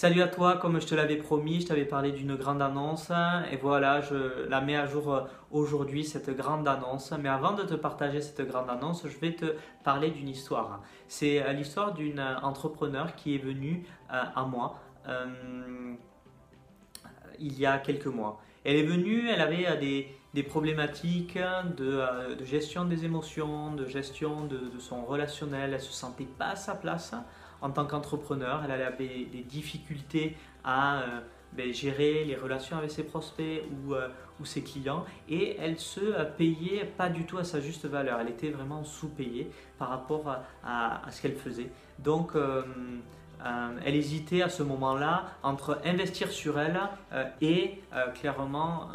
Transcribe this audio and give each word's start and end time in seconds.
Salut 0.00 0.22
à 0.22 0.28
toi, 0.28 0.58
comme 0.58 0.80
je 0.80 0.86
te 0.86 0.94
l'avais 0.94 1.16
promis, 1.16 1.60
je 1.60 1.66
t'avais 1.66 1.84
parlé 1.84 2.12
d'une 2.12 2.36
grande 2.36 2.62
annonce 2.62 3.10
et 3.50 3.56
voilà, 3.56 4.00
je 4.00 4.46
la 4.48 4.60
mets 4.60 4.76
à 4.76 4.86
jour 4.86 5.12
euh, 5.12 5.22
aujourd'hui, 5.50 6.04
cette 6.04 6.30
grande 6.36 6.68
annonce. 6.68 7.12
Mais 7.20 7.28
avant 7.28 7.50
de 7.54 7.64
te 7.64 7.74
partager 7.74 8.20
cette 8.20 8.46
grande 8.46 8.70
annonce, 8.70 9.08
je 9.08 9.18
vais 9.18 9.32
te 9.32 9.56
parler 9.82 10.12
d'une 10.12 10.28
histoire. 10.28 10.82
C'est 11.08 11.42
euh, 11.42 11.52
l'histoire 11.52 11.94
d'une 11.94 12.20
euh, 12.20 12.38
entrepreneur 12.42 13.16
qui 13.16 13.34
est 13.34 13.38
venue 13.38 13.86
à 14.08 14.44
moi 14.44 14.78
il 17.40 17.58
y 17.58 17.66
a 17.66 17.78
quelques 17.78 18.06
mois. 18.06 18.40
Elle 18.62 18.76
est 18.76 18.86
venue, 18.86 19.28
elle 19.28 19.40
avait 19.40 20.14
des, 20.32 20.42
problématiques 20.44 21.40
de, 21.76 22.44
gestion 22.44 22.84
des 22.84 23.04
émotions, 23.04 23.74
de 23.74 23.86
gestion 23.86 24.44
de, 24.44 24.78
son 24.78 25.04
relationnel, 25.04 25.72
elle 25.74 25.80
se 25.80 25.92
sentait 25.92 26.28
pas 26.38 26.50
à 26.50 26.56
sa 26.56 26.76
place 26.76 27.14
en 27.60 27.70
tant 27.70 27.84
qu'entrepreneur. 27.84 28.62
Elle 28.64 28.82
avait 28.82 29.26
des 29.26 29.42
difficultés 29.42 30.36
à 30.64 31.00
euh, 31.00 31.20
ben, 31.52 31.72
gérer 31.72 32.24
les 32.24 32.36
relations 32.36 32.76
avec 32.76 32.90
ses 32.90 33.04
prospects 33.04 33.62
ou, 33.72 33.94
euh, 33.94 34.08
ou 34.40 34.44
ses 34.44 34.62
clients 34.62 35.04
et 35.28 35.56
elle 35.58 35.78
se 35.78 36.24
payait 36.36 36.84
pas 36.84 37.08
du 37.08 37.24
tout 37.24 37.38
à 37.38 37.44
sa 37.44 37.60
juste 37.60 37.86
valeur. 37.86 38.20
Elle 38.20 38.28
était 38.28 38.50
vraiment 38.50 38.84
sous-payée 38.84 39.50
par 39.78 39.88
rapport 39.88 40.36
à, 40.62 41.00
ce 41.10 41.22
qu'elle 41.22 41.36
faisait. 41.36 41.70
Donc, 41.98 42.34
euh, 42.34 42.62
elle 43.84 43.94
hésitait 43.94 44.42
à 44.42 44.48
ce 44.48 44.62
moment-là 44.62 45.26
entre 45.42 45.80
investir 45.84 46.30
sur 46.32 46.58
elle 46.58 46.80
et 47.40 47.80
clairement 48.14 48.88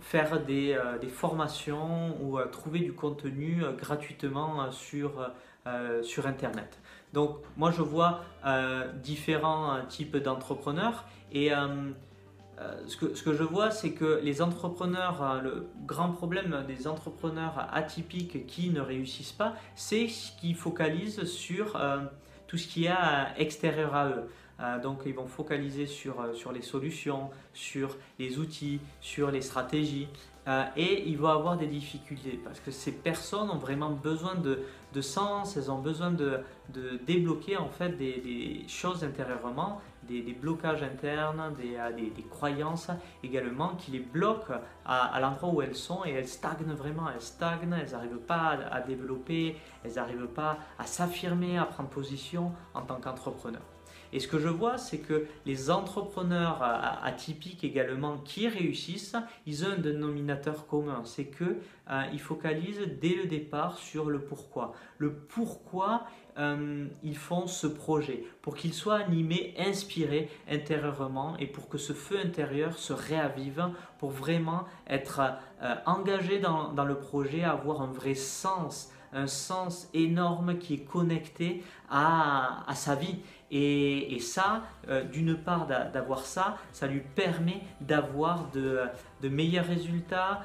faire 0.00 0.40
des, 0.44 0.78
formations 1.08 2.16
ou 2.22 2.38
trouver 2.52 2.78
du 2.78 2.92
contenu 2.92 3.64
gratuitement 3.76 4.70
sur 4.70 6.26
Internet. 6.26 6.80
Donc 7.16 7.38
moi 7.56 7.70
je 7.70 7.80
vois 7.80 8.20
euh, 8.44 8.92
différents 9.02 9.74
euh, 9.74 9.82
types 9.88 10.18
d'entrepreneurs 10.18 11.06
et 11.32 11.50
euh, 11.50 11.90
ce, 12.86 12.96
que, 12.98 13.32
je 13.34 13.42
vois 13.42 13.70
c'est 13.70 13.92
que 13.92 14.20
les 14.22 14.42
entrepreneurs, 14.42 15.40
le 15.42 15.66
grand 15.86 16.10
problème 16.10 16.62
des 16.68 16.86
entrepreneurs 16.86 17.68
atypiques 17.72 18.46
qui 18.46 18.68
ne 18.68 18.82
réussissent 18.82 19.32
pas, 19.32 19.54
c'est 19.74 20.08
qu'ils 20.38 20.56
focalisent 20.56 21.24
sur 21.24 21.78
tout 22.46 22.58
ce 22.58 22.66
qui 22.66 22.84
est 22.84 22.94
extérieur 23.38 23.94
à 23.94 24.08
eux. 24.08 24.80
donc 24.82 25.02
ils 25.04 25.14
vont 25.14 25.26
focaliser 25.26 25.86
sur 25.86 26.16
les 26.52 26.62
solutions, 26.62 27.30
sur 27.52 27.96
les 28.18 28.38
outils, 28.38 28.80
sur 29.00 29.30
les 29.30 29.42
stratégies. 29.42 30.08
Et 30.76 31.08
ils 31.08 31.18
vont 31.18 31.28
avoir 31.28 31.56
des 31.56 31.66
difficultés 31.66 32.40
parce 32.44 32.60
que 32.60 32.70
ces 32.70 32.92
personnes 32.92 33.50
ont 33.50 33.58
vraiment 33.58 33.90
besoin 33.90 34.36
de, 34.36 34.62
sens, 35.00 35.56
elles 35.56 35.70
ont 35.70 35.78
besoin 35.78 36.10
de, 36.10 36.40
débloquer 37.06 37.56
en 37.56 37.68
fait 37.68 37.90
des, 37.90 38.64
choses 38.68 39.04
intérieurement, 39.04 39.80
des, 40.04 40.36
blocages 40.40 40.82
internes, 40.82 41.52
euh, 41.60 41.92
des, 41.92 42.10
des, 42.10 42.22
croyances 42.22 42.88
également 43.22 43.70
qui 43.70 43.90
les 43.90 43.98
bloquent 43.98 44.54
à, 44.84 45.18
l'endroit 45.20 45.50
où 45.50 45.62
elles 45.62 45.74
sont 45.74 46.04
et 46.04 46.10
elles 46.10 46.28
stagnent 46.28 46.74
vraiment, 46.74 47.10
elles 47.12 47.20
stagnent, 47.20 47.72
elles 47.72 47.90
n'arrivent 47.90 48.18
pas 48.18 48.56
à, 48.70 48.80
développer, 48.80 49.56
elles 49.84 49.94
n'arrivent 49.94 50.28
pas 50.28 50.58
à 50.78 50.86
s'affirmer, 50.86 51.58
à 51.58 51.64
prendre 51.64 51.88
position 51.88 52.52
en 52.74 52.82
tant 52.82 52.96
qu'entrepreneur. 52.96 53.62
Et 54.12 54.20
ce 54.20 54.28
que 54.28 54.38
je 54.38 54.48
vois, 54.48 54.78
c'est 54.78 54.98
que 54.98 55.26
les 55.44 55.70
entrepreneurs 55.70 56.62
euh, 56.62 57.06
atypiques 57.06 57.64
également 57.64 58.18
qui 58.18 58.48
réussissent, 58.48 59.16
ils 59.46 59.64
ont 59.64 59.72
un 59.72 59.78
dénominateur 59.78 60.66
commun, 60.66 61.02
c'est 61.04 61.26
qu'ils 61.26 61.56
euh, 61.90 62.18
focalisent 62.18 62.88
dès 63.00 63.14
le 63.14 63.26
départ 63.26 63.78
sur 63.78 64.10
le 64.10 64.20
pourquoi. 64.20 64.74
Le 64.98 65.12
pourquoi 65.12 66.04
euh, 66.38 66.86
ils 67.02 67.16
font 67.16 67.46
ce 67.46 67.66
projet, 67.66 68.24
pour 68.42 68.56
qu'il 68.56 68.74
soit 68.74 68.96
animé, 68.96 69.54
inspiré 69.58 70.28
intérieurement 70.50 71.36
et 71.38 71.46
pour 71.46 71.68
que 71.68 71.78
ce 71.78 71.92
feu 71.92 72.18
intérieur 72.22 72.78
se 72.78 72.92
réavive, 72.92 73.70
pour 73.98 74.10
vraiment 74.10 74.64
être 74.88 75.22
engagé 75.86 76.38
dans, 76.38 76.72
dans, 76.74 76.84
le 76.84 76.98
projet, 76.98 77.42
avoir 77.42 77.80
un 77.80 77.86
vrai 77.86 78.14
sens, 78.14 78.92
un 79.16 79.26
sens 79.26 79.88
énorme 79.94 80.58
qui 80.58 80.74
est 80.74 80.84
connecté 80.84 81.62
à, 81.90 82.64
sa 82.74 82.94
vie. 82.94 83.18
Et, 83.50 84.18
ça, 84.20 84.62
euh, 84.88 85.04
d'une 85.04 85.36
part 85.36 85.66
d'avoir 85.66 86.20
ça, 86.20 86.58
ça 86.72 86.86
lui 86.86 87.00
permet 87.00 87.60
d'avoir 87.80 88.50
de, 88.52 88.88
meilleurs 89.28 89.66
résultats, 89.66 90.42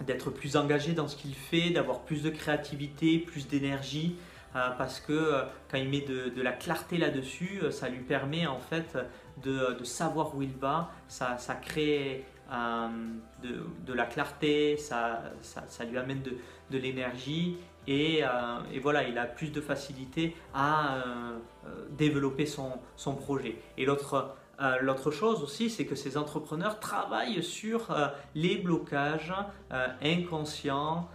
d'être 0.00 0.30
plus 0.30 0.56
engagé 0.56 0.92
dans 0.92 1.08
ce 1.08 1.16
qu'il 1.16 1.34
fait, 1.34 1.70
d'avoir 1.70 2.00
plus 2.00 2.22
de 2.22 2.30
créativité, 2.30 3.18
plus 3.18 3.48
d'énergie, 3.48 4.16
euh, 4.54 4.68
parce 4.76 5.00
que 5.00 5.12
euh, 5.12 5.42
quand 5.70 5.78
il 5.78 5.88
met 5.88 6.02
de, 6.02 6.42
la 6.42 6.52
clarté 6.52 6.98
là-dessus, 6.98 7.62
ça 7.70 7.88
lui 7.88 8.00
permet 8.00 8.46
en 8.46 8.58
fait 8.58 8.98
de, 9.42 9.82
savoir 9.82 10.36
où 10.36 10.42
il 10.42 10.52
va, 10.52 10.90
ça 11.08 11.36
crée 11.60 12.24
de, 12.52 13.92
la 13.92 14.06
clarté, 14.06 14.76
ça, 14.76 15.22
ça, 15.42 15.84
lui 15.84 15.98
amène 15.98 16.22
de 16.22 16.78
l'énergie 16.78 17.58
euh, 17.88 18.58
et, 18.72 18.78
voilà, 18.78 19.08
il 19.08 19.18
a 19.18 19.26
plus 19.26 19.50
de 19.50 19.60
facilité 19.60 20.36
à 20.54 20.96
euh, 20.96 21.38
euh, 21.66 21.86
développer 21.90 22.46
son, 22.46 22.72
son, 22.96 23.14
projet. 23.14 23.58
Et 23.76 23.84
l'autre 23.84 24.36
L'autre 24.80 25.10
chose 25.10 25.42
aussi, 25.42 25.70
c'est 25.70 25.86
que 25.86 25.96
ces 25.96 26.16
entrepreneurs 26.16 26.78
travaillent 26.78 27.42
sur 27.42 27.88
les 28.36 28.58
blocages 28.58 29.34
inconscients 30.00 31.08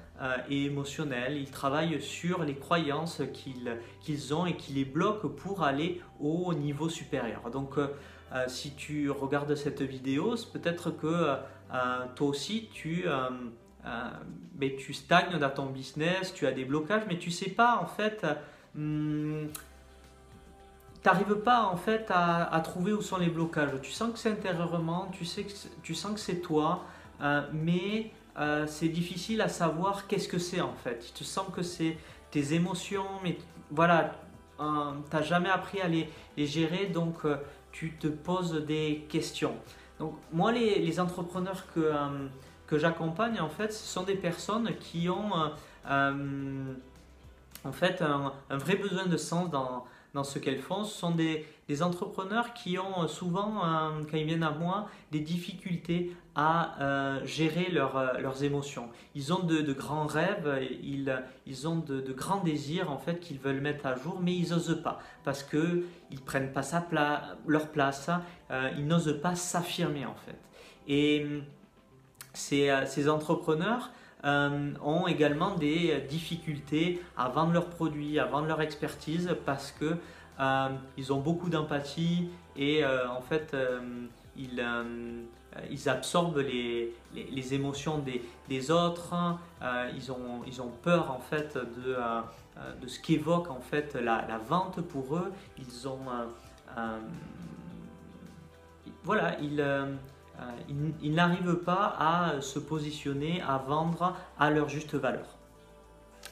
et 0.49 0.65
émotionnels. 0.65 1.37
Ils 1.37 1.49
travaillent 1.49 2.01
sur 2.01 2.43
les 2.43 2.55
croyances 2.55 3.21
qu'ils 3.31 4.33
ont 4.33 4.47
et 4.47 4.57
qui 4.57 4.73
les 4.73 4.83
bloquent 4.83 5.29
pour 5.29 5.63
aller 5.63 6.01
au 6.19 6.53
niveau 6.55 6.89
supérieur. 6.89 7.49
Donc, 7.49 7.75
si 8.47 8.71
tu 8.75 9.09
regardes 9.09 9.55
cette 9.55 9.81
vidéo, 9.81 10.35
peut-être 10.53 10.91
que 10.91 11.37
toi 12.15 12.27
aussi, 12.27 12.69
tu 12.73 13.05
euh, 13.87 14.09
mais 14.59 14.75
tu 14.75 14.93
stagnes 14.93 15.37
dans 15.37 15.49
ton 15.49 15.67
business, 15.67 16.33
tu 16.33 16.47
as 16.47 16.51
des 16.51 16.65
blocages, 16.65 17.03
mais 17.07 17.19
tu 17.19 17.29
sais 17.29 17.51
pas 17.51 17.79
en 17.81 17.85
fait, 17.85 18.25
tu 18.73 18.79
n'arrives 21.05 21.35
pas 21.35 21.63
en 21.65 21.77
fait 21.77 22.07
à, 22.09 22.59
trouver 22.63 22.93
où 22.93 23.01
sont 23.01 23.17
les 23.17 23.29
blocages. 23.29 23.69
Tu 23.81 23.91
sens 23.91 24.11
que 24.11 24.17
c'est 24.19 24.31
intérieurement, 24.31 25.09
tu, 25.11 25.25
sais 25.25 25.43
que 25.43 25.53
tu 25.83 25.93
sens 25.93 26.13
que 26.13 26.19
c'est 26.19 26.41
toi, 26.41 26.85
euh, 27.21 27.43
mais 27.53 28.11
euh, 28.39 28.65
c'est 28.67 28.89
difficile 28.89 29.41
à 29.41 29.47
savoir 29.47 30.07
qu'est-ce 30.07 30.27
que 30.27 30.39
c'est 30.39 30.61
en 30.61 30.73
fait. 30.73 31.13
Tu 31.13 31.23
sens 31.23 31.45
que 31.55 31.61
c'est 31.61 31.97
tes 32.31 32.53
émotions, 32.53 33.05
mais 33.23 33.37
voilà, 33.69 34.15
tu 34.57 34.63
n'as 34.63 35.21
jamais 35.21 35.49
appris 35.49 35.81
à 35.81 35.87
les, 35.87 36.09
gérer, 36.35 36.87
donc 36.87 37.25
tu 37.77 37.91
te 37.91 38.07
poses 38.07 38.65
des 38.65 39.05
questions. 39.07 39.55
Donc 39.99 40.15
moi, 40.31 40.51
les, 40.51 40.99
entrepreneurs 40.99 41.65
que 41.73 41.91
que 42.67 42.77
j'accompagne, 42.77 43.39
en 43.39 43.49
fait, 43.49 43.71
ce 43.71 43.85
sont 43.85 44.03
des 44.03 44.15
personnes 44.15 44.75
qui 44.79 45.09
ont 45.09 45.31
euh, 45.35 45.47
euh, 45.89 46.73
en 47.63 47.71
un, 48.01 48.57
vrai 48.57 48.75
besoin 48.75 49.05
de 49.05 49.17
sens 49.17 49.49
dans, 49.49 49.85
ce 50.23 50.39
qu'elles 50.39 50.59
font. 50.59 50.83
Ce 50.83 50.97
sont 50.97 51.11
des, 51.11 51.45
des, 51.67 51.83
entrepreneurs 51.83 52.53
qui 52.53 52.77
ont 52.77 53.07
souvent, 53.07 53.63
euh, 53.63 54.03
quand 54.09 54.17
ils 54.17 54.25
viennent 54.25 54.43
à 54.43 54.51
moi, 54.51 54.87
des 55.11 55.19
difficultés 55.19 56.15
à 56.35 57.17
gérer 57.25 57.71
leurs 57.71 58.43
émotions. 58.43 58.89
Ils 59.15 59.33
ont 59.33 59.39
de, 59.39 59.73
grands 59.73 60.05
rêves, 60.05 60.61
ils, 60.83 61.23
ils 61.47 61.67
ont 61.67 61.77
de, 61.77 62.13
grands 62.13 62.43
désirs 62.43 62.91
en 62.91 62.99
fait 62.99 63.19
qu'ils 63.19 63.39
veulent 63.39 63.59
mettre 63.59 63.87
à 63.87 63.95
jour, 63.95 64.19
mais 64.21 64.35
ils 64.35 64.51
n'osent 64.51 64.83
pas 64.83 64.99
parce 65.23 65.41
qu'ils 65.41 65.83
ne 66.11 66.17
prennent 66.23 66.51
pas 66.51 66.61
sa 66.61 66.85
leur 67.47 67.69
place, 67.69 68.11
ils 68.77 68.85
n'osent 68.85 69.19
pas 69.19 69.33
s'affirmer 69.33 70.05
en 70.05 70.13
fait. 70.13 70.37
Et 70.87 71.25
euh, 71.25 72.85
ces, 72.85 73.09
entrepreneurs 73.09 73.91
euh, 74.25 74.73
ont 74.83 75.07
également 75.07 75.55
des 75.55 75.99
difficultés 76.09 77.01
à 77.15 77.29
vendre 77.29 77.53
leurs 77.53 77.69
produits, 77.69 78.19
à 78.19 78.25
vendre 78.25 78.47
leur 78.47 78.61
expertise 78.61 79.35
parce 79.45 79.71
que 79.71 79.97
euh, 80.39 80.69
ils 80.97 81.13
ont 81.13 81.19
beaucoup 81.19 81.49
d'empathie 81.49 82.29
et 82.55 82.83
en 82.85 83.21
fait 83.21 83.55
ils, 84.35 84.65
ils, 85.69 85.89
absorbent 85.89 86.39
les, 86.39 86.93
les, 87.13 87.53
émotions 87.53 87.99
des, 87.99 88.23
des 88.49 88.71
autres. 88.71 89.13
ils, 89.95 90.11
ont, 90.11 90.41
ils 90.47 90.61
ont 90.61 90.71
peur 90.81 91.11
en 91.11 91.19
fait 91.19 91.55
de, 91.55 91.95
de 92.81 92.87
ce 92.87 92.99
qu'évoque 92.99 93.51
en 93.51 93.61
fait 93.61 93.93
la, 93.95 94.25
la, 94.27 94.39
vente 94.39 94.81
pour 94.81 95.15
eux. 95.15 95.31
Ils 95.59 95.87
ont 95.87 95.99
voilà, 99.03 99.39
ils 99.39 99.61
euh, 100.39 100.43
ils, 101.01 101.13
n'arrivent 101.13 101.55
pas 101.55 101.95
à 101.97 102.41
se 102.41 102.59
positionner, 102.59 103.41
à 103.41 103.57
vendre 103.57 104.15
à 104.37 104.49
leur 104.51 104.69
juste 104.69 104.95
valeur. 104.95 105.37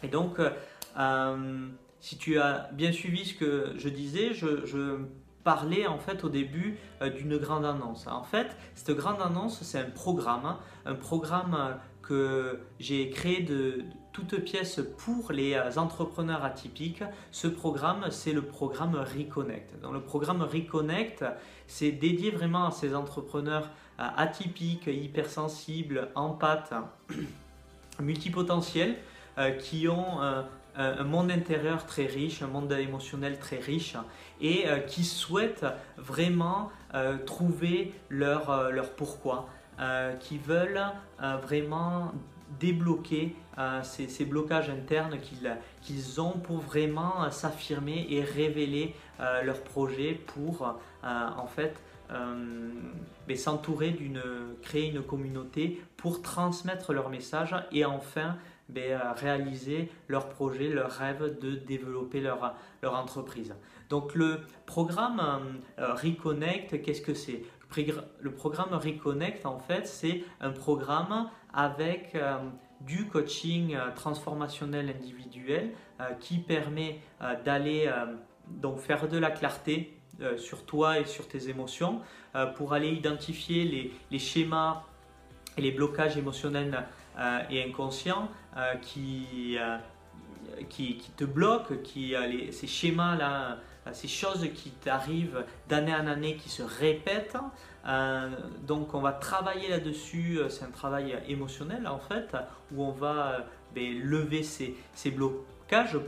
Et 0.03 0.07
donc, 0.07 0.39
euh, 0.39 0.51
euh, 0.99 1.67
si 1.99 2.17
tu 2.17 2.39
as 2.39 2.69
bien 2.73 2.91
suivi 2.91 3.25
ce 3.25 3.33
que 3.33 3.73
je 3.77 3.89
disais, 3.89 4.33
je, 4.33 4.99
parlais 5.43 5.85
en 5.85 5.99
fait 5.99 6.23
au 6.23 6.29
début 6.29 6.79
d'une 7.17 7.37
grande 7.37 7.65
annonce. 7.65 8.07
En 8.07 8.23
fait, 8.23 8.47
cette 8.73 8.97
grande 8.97 9.21
annonce, 9.21 9.61
c'est 9.61 9.77
un 9.77 9.91
programme, 9.91 10.55
un 10.87 10.95
programme 10.95 11.77
que 12.01 12.61
j'ai 12.79 13.11
créé 13.11 13.43
de, 13.43 13.85
toutes 14.15 14.37
pièces 14.45 14.79
pour 14.97 15.33
les 15.33 15.59
entrepreneurs 15.77 16.45
atypiques. 16.45 17.03
Ce 17.31 17.47
programme, 17.47 18.05
c'est 18.11 18.31
le 18.31 18.43
programme 18.43 18.95
Reconnect. 18.95 19.77
Dans 19.81 19.91
le 19.91 19.99
programme 19.99 20.41
Reconnect, 20.41 21.25
c'est 21.67 21.91
dédié 21.91 22.31
vraiment 22.31 22.67
à 22.67 22.71
ces 22.71 22.95
entrepreneurs 22.95 23.69
atypiques, 23.97 24.87
hypersensibles, 24.87 26.09
empathes, 26.15 26.73
multipotentiels, 27.99 28.95
euh, 29.37 29.51
qui 29.51 29.87
ont 29.89 30.21
un 30.77 31.03
monde 31.03 31.31
intérieur 31.31 31.85
très 31.85 32.05
riche, 32.05 32.41
un 32.41 32.47
monde 32.47 32.71
émotionnel 32.71 33.39
très 33.39 33.57
riche 33.57 33.95
et 34.41 34.67
euh, 34.67 34.79
qui 34.79 35.03
souhaitent 35.03 35.65
vraiment 35.97 36.71
euh, 36.93 37.17
trouver 37.17 37.93
leur, 38.09 38.71
leur 38.71 38.91
pourquoi, 38.91 39.49
qui 40.21 40.37
veulent 40.37 40.81
vraiment 41.43 42.13
débloquer 42.61 43.35
ces, 43.83 44.23
blocages 44.23 44.69
internes 44.69 45.17
qu'ils 45.81 46.21
ont 46.21 46.31
pour 46.31 46.59
vraiment 46.59 47.29
s'affirmer 47.29 48.07
et 48.09 48.21
révéler 48.21 48.95
leur 49.19 49.61
projet 49.63 50.13
pour 50.13 50.77
en 51.03 51.47
fait 51.47 51.75
euh, 52.11 53.35
s'entourer 53.35 53.91
d'une, 53.91 54.21
créer 54.61 54.89
une 54.89 55.01
communauté 55.01 55.81
pour 55.97 56.21
transmettre 56.21 56.93
leur 56.93 57.09
message 57.09 57.55
et 57.71 57.85
enfin 57.85 58.37
ben, 58.69 58.99
réaliser 59.15 59.91
leur 60.07 60.29
projet, 60.29 60.69
leur 60.69 60.91
rêve 60.91 61.37
de 61.39 61.55
développer 61.55 62.21
leur, 62.21 62.55
leur 62.81 62.95
entreprise. 62.95 63.53
Donc 63.89 64.15
le 64.15 64.39
programme 64.65 65.21
euh, 65.79 65.93
Reconnect, 65.93 66.81
qu'est-ce 66.81 67.01
que 67.01 67.13
c'est? 67.13 67.43
Le 68.21 68.31
programme 68.31 68.73
Reconnect, 68.73 69.45
en 69.45 69.59
fait, 69.59 69.85
c'est 69.85 70.23
un 70.39 70.51
programme 70.51 71.29
avec 71.53 72.15
euh, 72.15 72.37
du 72.81 73.07
coaching 73.07 73.75
euh, 73.75 73.91
transformationnel 73.93 74.89
individuel 74.89 75.71
qui 76.19 76.39
permet 76.39 76.99
d'aller 77.45 77.89
donc 78.49 78.79
faire 78.79 79.07
de 79.07 79.17
la 79.17 79.31
clarté 79.31 79.97
euh, 80.21 80.37
sur 80.37 80.63
toi 80.65 80.99
et 80.99 81.03
sur 81.05 81.27
tes 81.27 81.49
émotions 81.49 81.99
euh, 82.35 82.45
pour 82.45 82.71
aller 82.71 82.89
identifier 82.89 83.91
les, 84.09 84.19
schémas 84.19 84.83
et 85.57 85.61
les 85.61 85.71
blocages 85.71 86.15
émotionnels 86.15 86.85
euh, 87.19 87.39
et 87.49 87.61
inconscients 87.61 88.29
qui, 88.81 89.57
qui, 90.69 91.01
te 91.17 91.25
bloquent, 91.25 91.75
qui, 91.83 92.15
ces 92.51 92.67
schémas-là, 92.67 93.57
ces 93.91 94.07
choses 94.07 94.47
qui 94.55 94.71
t'arrivent 94.71 95.43
d'année 95.67 95.93
en 95.93 96.07
année, 96.07 96.37
qui 96.37 96.47
se 96.47 96.63
répètent. 96.63 97.35
donc 98.65 98.93
on 98.93 99.01
va 99.01 99.11
travailler 99.11 99.67
là-dessus, 99.67 100.39
c'est 100.47 100.63
un 100.63 100.71
travail 100.71 101.17
émotionnel 101.27 101.85
en 101.87 101.99
fait, 101.99 102.37
où 102.73 102.85
on 102.85 102.91
va 102.91 103.45
ben, 103.73 103.99
lever 104.01 104.43
ces, 104.43 104.77
ces 104.93 105.11
blocages 105.11 105.54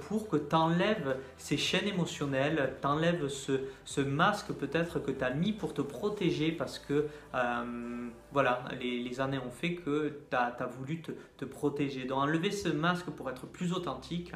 pour 0.07 0.27
que 0.27 0.37
tu 0.37 0.55
enlèves 0.55 1.17
ces 1.37 1.57
chaînes 1.57 1.87
émotionnelles, 1.87 2.75
tu 2.81 2.87
enlèves 2.87 3.27
ce, 3.27 4.01
masque 4.01 4.53
peut-être 4.53 4.99
que 4.99 5.11
tu 5.11 5.23
as 5.23 5.31
mis 5.31 5.53
pour 5.53 5.73
te 5.73 5.81
protéger 5.81 6.51
parce 6.51 6.79
que 6.79 7.07
euh, 7.33 8.07
voilà, 8.31 8.63
les, 8.79 9.19
années 9.19 9.39
ont 9.39 9.51
fait 9.51 9.75
que 9.75 10.19
tu 10.29 10.35
as, 10.35 10.69
voulu 10.77 11.01
te, 11.01 11.11
te, 11.37 11.45
protéger. 11.45 12.05
Donc 12.05 12.19
enlever 12.19 12.51
ce 12.51 12.69
masque 12.69 13.07
pour 13.07 13.29
être 13.29 13.47
plus 13.47 13.73
authentique. 13.73 14.33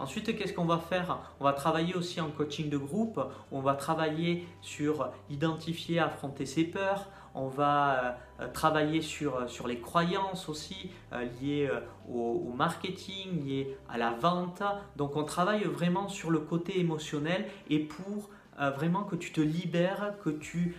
Ensuite, 0.00 0.36
qu'est-ce 0.36 0.52
qu'on 0.52 0.64
va 0.64 0.78
faire? 0.78 1.18
On 1.40 1.44
va 1.44 1.52
travailler 1.52 1.94
aussi 1.96 2.20
en 2.20 2.30
coaching 2.30 2.70
de 2.70 2.78
groupe, 2.78 3.20
on 3.50 3.60
va 3.60 3.74
travailler 3.74 4.46
sur 4.60 5.10
identifier, 5.28 5.98
affronter 5.98 6.46
ses 6.46 6.64
peurs, 6.64 7.08
on 7.34 7.48
va 7.48 8.18
euh, 8.40 8.48
travailler 8.48 9.02
sur, 9.02 9.36
euh, 9.36 9.48
sur 9.48 9.66
les 9.66 9.80
croyances 9.80 10.48
aussi 10.48 10.90
euh, 11.12 11.24
liées 11.40 11.70
au, 12.08 12.52
marketing, 12.56 13.44
liées 13.44 13.76
à 13.88 13.98
la 13.98 14.10
vente. 14.10 14.62
Donc 14.96 15.16
on 15.16 15.24
travaille 15.24 15.64
vraiment 15.64 16.08
sur 16.08 16.30
le 16.30 16.40
côté 16.40 16.80
émotionnel 16.80 17.46
et 17.70 17.80
pour 17.80 18.30
vraiment 18.76 19.04
que 19.04 19.14
tu 19.14 19.30
te 19.30 19.40
libères, 19.40 20.14
que 20.24 20.30
tu 20.30 20.74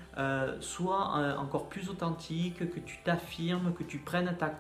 sois 0.60 1.38
encore 1.40 1.70
plus 1.70 1.90
authentique, 1.90 2.58
que 2.58 2.80
tu 2.82 3.00
t'affirmes, 3.06 3.74
que 3.74 3.84
tu 3.84 4.00
prennes 4.00 4.36
ta 4.38 4.52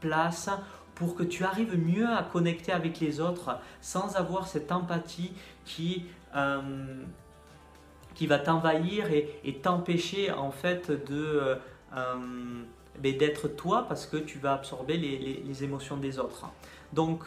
place 0.00 0.50
pour 0.96 1.14
que 1.14 1.22
tu 1.22 1.44
arrives 1.44 1.78
mieux 1.78 2.08
à 2.08 2.24
connecter 2.24 2.72
avec 2.72 2.98
les 2.98 3.20
autres 3.20 3.60
sans 3.80 4.16
avoir 4.16 4.48
cette 4.48 4.72
empathie 4.72 5.32
qui 5.64 6.06
qui 8.14 8.26
va 8.26 8.38
t'envahir 8.38 9.06
et, 9.12 9.54
t'empêcher 9.62 10.30
en 10.30 10.50
fait 10.50 10.90
de 10.90 10.96
euh, 11.10 11.54
euh, 11.96 12.14
ben, 12.98 13.16
d'être 13.16 13.48
toi 13.48 13.86
parce 13.88 14.06
que 14.06 14.16
tu 14.16 14.38
vas 14.38 14.54
absorber 14.54 14.96
les, 14.96 15.64
émotions 15.64 15.96
des 15.96 16.18
autres. 16.18 16.46
Donc 16.92 17.24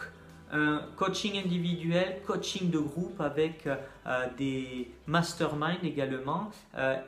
un 0.51 0.81
coaching 0.95 1.37
individuel, 1.43 2.21
coaching 2.25 2.69
de 2.69 2.79
groupe 2.79 3.19
avec 3.19 3.67
euh, 3.67 4.25
des 4.37 4.89
masterminds 5.05 5.83
également 5.83 6.51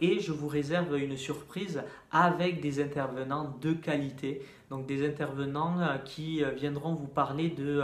et 0.02 0.20
je 0.20 0.34
vous 0.34 0.50
réserve 0.50 0.98
une 0.98 1.16
surprise 1.16 1.82
avec 2.12 2.60
des 2.60 2.84
intervenants 2.84 3.56
de 3.62 3.72
qualité, 3.72 4.42
donc 4.70 4.88
des 4.88 5.08
intervenants 5.08 5.78
qui 6.04 6.44
viendront 6.58 6.96
vous 6.96 7.08
parler 7.08 7.50
de 7.50 7.82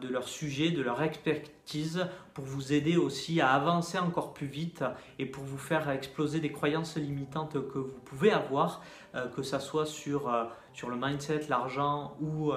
de 0.00 0.08
leur 0.08 0.26
sujet, 0.26 0.70
de 0.70 0.82
leur 0.82 1.02
expertise 1.02 2.06
pour 2.32 2.44
vous 2.44 2.72
aider 2.72 2.96
aussi 2.96 3.40
à 3.40 3.50
avancer 3.50 3.98
encore 3.98 4.32
plus 4.32 4.46
vite 4.46 4.82
et 5.18 5.26
pour 5.26 5.44
vous 5.44 5.58
faire 5.58 5.90
exploser 5.90 6.40
des 6.40 6.50
croyances 6.50 6.96
limitantes 6.96 7.52
que 7.52 7.78
vous 7.78 7.98
pouvez 8.04 8.30
avoir, 8.30 8.82
euh, 9.14 9.26
que 9.28 9.42
ce 9.42 9.58
soit 9.58 9.84
sur, 9.84 10.32
euh, 10.32 10.44
sur 10.72 10.88
le 10.88 10.96
mindset, 10.96 11.46
l'argent 11.48 12.16
ou 12.20 12.52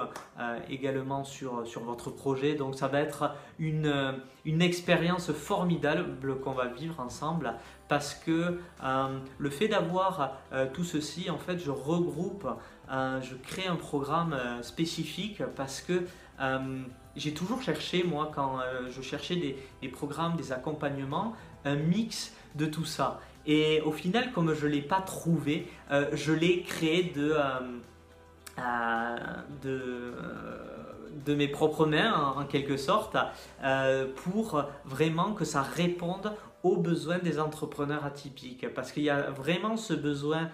également 0.68 1.24
sur, 1.24 1.66
sur 1.66 1.82
votre 1.82 2.10
projet. 2.10 2.54
Donc 2.54 2.76
ça 2.76 2.88
va 2.88 3.00
être 3.00 3.32
une, 3.58 4.14
une 4.44 4.62
expérience 4.62 5.32
formidable 5.32 6.38
qu'on 6.40 6.52
va 6.52 6.66
vivre 6.68 7.00
ensemble 7.00 7.54
parce 7.88 8.14
que 8.14 8.60
le 9.38 9.50
fait 9.50 9.68
d'avoir 9.68 10.38
tout 10.72 10.84
ceci, 10.84 11.30
en 11.30 11.38
fait, 11.38 11.58
je 11.58 11.72
regroupe, 11.72 12.48
je 12.88 13.34
crée 13.42 13.66
un 13.66 13.76
programme 13.76 14.36
spécifique 14.62 15.42
parce 15.56 15.80
que 15.80 16.04
j'ai 17.16 17.34
toujours 17.34 17.62
cherché, 17.62 18.04
moi, 18.04 18.30
quand 18.34 18.60
euh, 18.60 18.88
je 18.90 19.02
cherchais 19.02 19.36
des, 19.36 19.88
programmes, 19.88 20.36
des 20.36 20.52
accompagnements, 20.52 21.34
un 21.64 21.76
mix 21.76 22.32
de 22.54 22.66
tout 22.66 22.84
ça. 22.84 23.20
Et 23.46 23.80
au 23.82 23.92
final, 23.92 24.32
comme 24.32 24.54
je 24.54 24.66
ne 24.66 24.72
l'ai 24.72 24.82
pas 24.82 25.00
trouvé, 25.00 25.68
euh, 25.90 26.08
je 26.12 26.32
l'ai 26.32 26.62
créé 26.62 27.04
de, 27.14 27.34
euh, 28.58 29.16
de, 29.62 30.14
de, 31.24 31.34
mes 31.34 31.48
propres 31.48 31.86
mains, 31.86 32.34
en, 32.36 32.44
quelque 32.44 32.76
sorte, 32.76 33.16
pour 34.16 34.64
vraiment 34.84 35.32
que 35.32 35.44
ça 35.44 35.62
réponde 35.62 36.32
aux 36.62 36.76
besoins 36.76 37.18
des 37.18 37.40
entrepreneurs 37.40 38.04
atypiques. 38.04 38.72
Parce 38.74 38.92
qu'il 38.92 39.02
y 39.02 39.10
a 39.10 39.30
vraiment 39.30 39.76
ce 39.76 39.92
besoin 39.92 40.50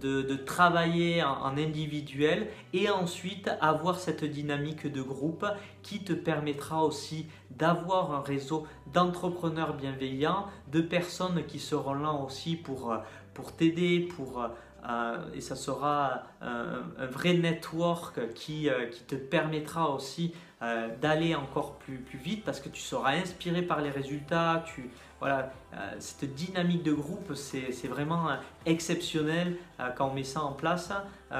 de, 0.00 0.34
travailler 0.34 1.22
en, 1.22 1.56
individuel 1.56 2.48
et 2.72 2.88
ensuite 2.90 3.50
avoir 3.60 3.98
cette 3.98 4.24
dynamique 4.24 4.90
de 4.90 5.02
groupe 5.02 5.46
qui 5.82 6.00
te 6.04 6.12
permettra 6.12 6.84
aussi 6.84 7.26
d'avoir 7.50 8.12
un 8.12 8.20
réseau 8.20 8.66
d'entrepreneurs 8.92 9.74
bienveillants, 9.74 10.46
de 10.70 10.80
personnes 10.80 11.44
qui 11.46 11.58
seront 11.58 11.94
là 11.94 12.12
aussi 12.12 12.56
pour, 12.56 12.94
pour 13.34 13.52
t'aider, 13.52 14.00
pour... 14.00 14.42
Euh, 14.88 15.18
et 15.34 15.42
ça 15.42 15.56
sera 15.56 16.22
un, 16.40 16.82
vrai 17.10 17.34
network 17.34 18.16
euh, 18.16 18.28
qui 18.32 18.70
te 19.06 19.14
permettra 19.14 19.90
aussi 19.90 20.32
euh, 20.62 20.88
d'aller 21.00 21.34
encore 21.34 21.76
plus, 21.76 21.96
plus 21.96 22.18
vite 22.18 22.44
parce 22.44 22.60
que 22.60 22.68
tu 22.68 22.82
seras 22.82 23.12
inspiré 23.12 23.62
par 23.62 23.80
les 23.80 23.88
résultats, 23.88 24.62
tu, 24.66 24.90
voilà, 25.18 25.54
euh, 25.72 25.94
cette 26.00 26.34
dynamique 26.34 26.82
de 26.82 26.92
groupe, 26.92 27.32
c'est 27.34 27.88
vraiment 27.88 28.28
euh, 28.28 28.34
exceptionnel 28.66 29.56
quand 29.96 30.10
on 30.10 30.12
met 30.12 30.22
ça 30.22 30.42
en 30.42 30.52
place 30.52 30.92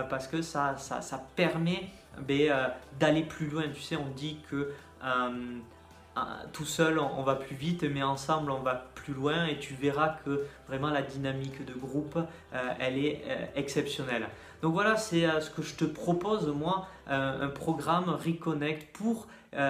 parce 0.08 0.26
que 0.26 0.40
ça, 0.40 0.78
ça, 0.78 1.22
permet 1.36 1.90
ben, 2.26 2.70
d'aller 2.98 3.22
plus 3.22 3.48
loin. 3.48 3.64
Tu 3.74 3.82
sais, 3.82 3.96
on 3.96 4.08
dit 4.08 4.38
que 4.50 4.72
tout 6.54 6.64
seul 6.64 6.98
on, 6.98 7.22
va 7.22 7.34
plus 7.34 7.56
vite, 7.56 7.82
mais 7.82 8.02
ensemble 8.02 8.50
on 8.50 8.60
va 8.60 8.86
plus 8.94 9.12
loin 9.12 9.44
et 9.44 9.58
tu 9.58 9.74
verras 9.74 10.16
que 10.24 10.46
vraiment 10.66 10.88
la 10.88 11.02
dynamique 11.02 11.62
de 11.66 11.74
groupe, 11.74 12.18
elle 12.78 12.96
est 12.96 13.22
exceptionnelle. 13.54 14.28
Donc 14.62 14.74
voilà, 14.74 14.96
c'est 14.96 15.26
ce 15.40 15.50
que 15.50 15.62
je 15.62 15.74
te 15.74 15.84
propose, 15.84 16.48
moi, 16.48 16.86
un 17.06 17.48
programme 17.48 18.10
Reconnect 18.10 18.94
pour 18.96 19.26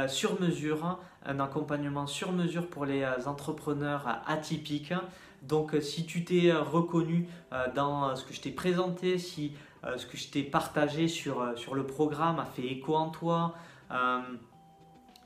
sur 0.09 0.41
mesure 0.41 0.99
un 1.25 1.41
accompagnement 1.41 2.07
sur 2.07 2.33
mesure 2.33 2.67
pour 2.69 2.87
les 2.87 3.03
euh, 3.03 3.27
entrepreneurs 3.27 4.07
euh, 4.09 4.33
atypiques. 4.33 4.95
Donc 5.43 5.75
euh, 5.75 5.81
si 5.81 6.07
tu 6.07 6.25
t'es 6.25 6.53
reconnu 6.53 7.29
dans 7.75 8.15
ce 8.15 8.25
que 8.25 8.35
je 8.35 8.41
t'ai 8.41 8.51
présenté, 8.51 9.19
si 9.19 9.53
ce 9.97 10.05
que 10.05 10.19
je 10.19 10.29
t'ai 10.29 10.43
partagé 10.43 11.09
sur, 11.09 11.55
sur 11.57 11.75
le 11.75 11.85
programme 11.85 12.39
a 12.39 12.45
fait 12.45 12.67
écho 12.67 12.95
en 12.95 13.09
toi, 13.09 13.55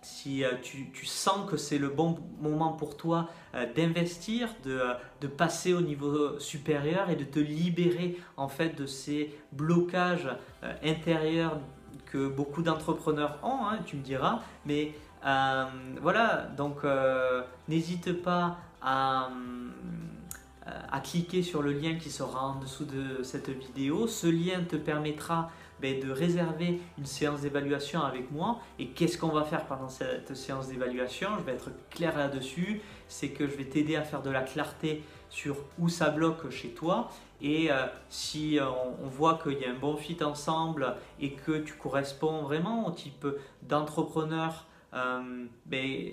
si 0.04 0.24
si 0.24 0.44
tu, 0.92 1.06
sens 1.06 1.50
que 1.50 1.56
c'est 1.56 1.78
le 1.78 1.88
bon 1.88 2.18
moment 2.40 2.72
pour 2.72 2.96
toi 2.96 3.28
d'investir, 3.74 4.48
de, 4.64 4.80
de, 5.20 5.26
passer 5.26 5.72
au 5.72 5.80
niveau 5.80 6.38
supérieur 6.38 7.08
et 7.10 7.16
de 7.16 7.24
te 7.24 7.38
libérer 7.38 8.18
en 8.36 8.48
fait 8.48 8.76
de 8.76 8.86
ces 8.86 9.34
blocages 9.52 10.28
intérieurs 10.82 11.58
que 12.06 12.28
beaucoup 12.28 12.62
d'entrepreneurs 12.62 13.38
ont, 13.42 13.66
hein, 13.66 13.78
tu 13.86 13.96
me 13.96 14.02
diras, 14.02 14.42
mais 14.66 14.92
voilà, 16.00 16.48
donc 16.56 16.78
n'hésite 17.68 18.22
pas 18.22 18.58
à 18.82 19.30
cliquer 21.00 21.42
sur 21.42 21.62
le 21.62 21.72
lien 21.72 21.94
qui 21.96 22.10
sera 22.10 22.48
en 22.48 22.58
dessous 22.60 22.84
de 22.84 23.22
cette 23.22 23.50
vidéo. 23.50 24.06
Ce 24.06 24.26
lien 24.26 24.62
te 24.64 24.76
permettra 24.76 25.50
ben, 25.84 26.00
de 26.00 26.10
réserver 26.10 26.80
une 26.96 27.04
séance 27.04 27.42
d'évaluation 27.42 28.00
avec 28.00 28.30
moi. 28.30 28.58
Et 28.78 28.86
qu'est-ce 28.86 29.18
qu'on 29.18 29.28
va 29.28 29.44
faire 29.44 29.66
pendant 29.66 29.90
cette 29.90 30.34
séance 30.34 30.68
d'évaluation? 30.68 31.28
Je 31.38 31.44
vais 31.44 31.52
être 31.52 31.68
clair 31.90 32.16
là-dessus. 32.16 32.80
C'est 33.06 33.28
que 33.28 33.46
je 33.46 33.54
vais 33.54 33.66
t'aider 33.66 33.94
à 33.94 34.02
faire 34.02 34.22
de 34.22 34.30
la 34.30 34.40
clarté 34.40 35.02
sur 35.28 35.56
où 35.78 35.90
ça 35.90 36.08
bloque 36.08 36.48
chez 36.48 36.70
toi. 36.70 37.10
Et 37.42 37.70
euh, 37.70 37.84
si 38.08 38.58
euh, 38.58 38.64
on, 39.02 39.08
voit 39.08 39.38
qu'il 39.42 39.58
y 39.58 39.66
a 39.66 39.72
un 39.72 39.78
bon 39.78 39.98
fit 39.98 40.16
ensemble 40.24 40.96
et 41.20 41.32
que 41.32 41.58
tu 41.58 41.74
corresponds 41.74 42.44
vraiment 42.44 42.86
au 42.86 42.90
type 42.90 43.26
d'entrepreneur 43.60 44.64
euh, 44.94 45.46
ben, 45.66 46.10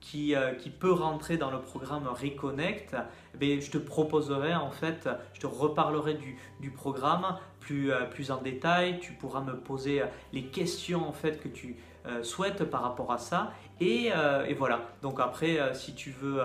qui, 0.00 0.34
euh, 0.34 0.54
qui, 0.54 0.70
peut 0.70 0.92
rentrer 0.92 1.36
dans 1.36 1.50
le 1.50 1.60
programme 1.60 2.06
Reconnect, 2.06 2.96
ben, 3.38 3.60
je 3.60 3.70
te 3.70 3.76
proposerai 3.76 4.54
en 4.54 4.70
fait, 4.70 5.08
je 5.34 5.40
te 5.40 5.46
reparlerai 5.46 6.14
du, 6.60 6.70
programme 6.70 7.36
plus, 7.60 7.92
euh, 7.92 8.06
plus 8.06 8.30
en 8.30 8.40
détail. 8.40 9.00
Tu 9.00 9.12
pourras 9.12 9.42
me 9.42 9.54
poser 9.54 10.02
les 10.32 10.44
questions 10.44 11.06
en 11.06 11.12
fait 11.12 11.42
que 11.42 11.48
tu 11.48 11.76
souhaites 12.22 12.64
par 12.64 12.82
rapport 12.82 13.12
à 13.12 13.18
ça. 13.18 13.52
Et, 13.80 14.10
voilà, 14.58 14.88
donc 15.02 15.20
après, 15.20 15.58
si 15.74 15.94
tu 15.94 16.10
veux 16.10 16.40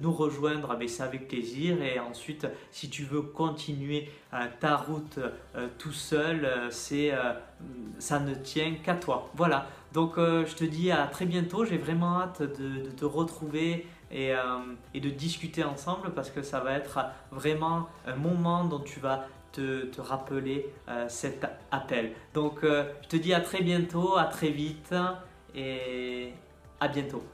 nous 0.00 0.12
rejoindre, 0.12 0.74
ben, 0.76 0.88
c'est 0.88 1.02
avec 1.02 1.28
plaisir. 1.28 1.80
Et 1.82 2.00
ensuite, 2.00 2.48
si 2.72 2.90
tu 2.90 3.04
veux 3.04 3.22
continuer 3.22 4.08
ta 4.58 4.76
route 4.76 5.20
tout 5.78 5.92
seul, 5.92 6.48
ça 6.70 8.20
ne 8.20 8.34
tient 8.34 8.74
qu'à 8.82 8.94
toi. 8.94 9.30
Voilà. 9.34 9.66
Donc 9.92 10.18
euh, 10.18 10.46
je 10.46 10.54
te 10.54 10.64
dis 10.64 10.90
à 10.90 11.06
très 11.06 11.26
bientôt, 11.26 11.64
j'ai 11.64 11.78
vraiment 11.78 12.20
hâte 12.20 12.42
de, 12.42 12.90
te 12.90 13.04
retrouver 13.04 13.86
et, 14.10 14.34
euh, 14.34 14.38
et, 14.94 15.00
de 15.00 15.10
discuter 15.10 15.64
ensemble 15.64 16.10
parce 16.14 16.30
que 16.30 16.42
ça 16.42 16.60
va 16.60 16.72
être 16.72 17.00
vraiment 17.32 17.88
un 18.06 18.16
moment 18.16 18.64
dont 18.64 18.80
tu 18.80 19.00
vas 19.00 19.26
te, 19.52 19.86
te 19.86 20.00
rappeler 20.00 20.72
euh, 20.88 21.06
cet 21.08 21.44
appel. 21.70 22.12
Donc 22.34 22.60
je 22.62 23.08
te 23.08 23.16
dis 23.16 23.34
à 23.34 23.40
très 23.40 23.62
bientôt, 23.62 24.16
à 24.16 24.24
très 24.24 24.50
vite 24.50 24.94
et 25.54 26.32
à 26.78 26.88
bientôt. 26.88 27.24